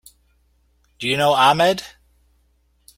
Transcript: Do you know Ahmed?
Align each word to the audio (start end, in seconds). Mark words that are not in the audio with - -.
Do 0.97 1.07
you 1.07 1.15
know 1.15 1.33
Ahmed? 1.33 1.83